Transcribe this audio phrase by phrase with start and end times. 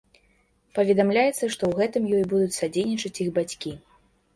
[0.79, 3.81] Паведамляецца, што ў гэтым ёй будуць садзейнічаць іх бацькі.